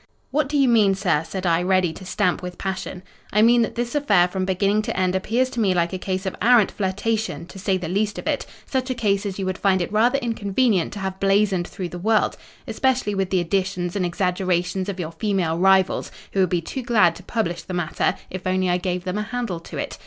[0.31, 3.03] "'What do your mean, sir?' said I, ready to stamp with passion.
[3.31, 6.25] "'I mean that this affair from beginning to end appears to me like a case
[6.25, 9.79] of arrant flirtation, to say the least of it—such a case as you would find
[9.79, 12.35] it rather inconvenient to have blazoned through the world:
[12.67, 17.15] especially with the additions and exaggerations of your female rivals, who would be too glad
[17.15, 19.99] to publish the matter, if I only gave them a handle to it.